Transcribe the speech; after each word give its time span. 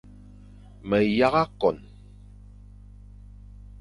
Me 0.87 0.99
yagha 1.17 1.43
kon, 1.59 1.77